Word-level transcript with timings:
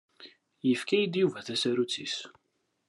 Yefka-yi-d 0.67 1.19
Yuba 1.21 1.39
tasarut-is. 1.47 2.15